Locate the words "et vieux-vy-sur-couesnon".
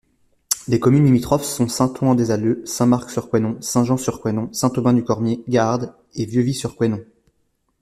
6.15-7.05